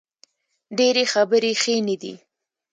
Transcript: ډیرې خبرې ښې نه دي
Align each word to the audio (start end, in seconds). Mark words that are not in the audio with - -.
ډیرې 0.77 1.03
خبرې 1.13 1.51
ښې 1.61 1.75
نه 1.87 1.95
دي 2.01 2.13